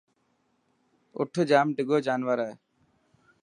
[1.19, 2.53] اَٺ جام ڊڳو جانور هي.